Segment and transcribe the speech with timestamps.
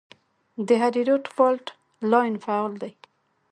[0.67, 1.65] د هریرود فالټ
[2.11, 2.91] لاین فعال دی